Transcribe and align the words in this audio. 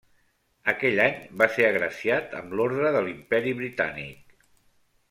Aquell 0.71 1.01
any, 1.03 1.19
va 1.41 1.49
ser 1.57 1.67
agraciat 1.67 2.35
amb 2.41 2.59
l'Orde 2.61 2.95
de 2.99 3.07
l'Imperi 3.11 3.57
Britànic. 3.63 4.39